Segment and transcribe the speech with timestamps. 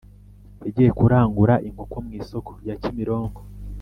[0.65, 3.41] Yagiye kurangura inkoko mwisoko rya kimironko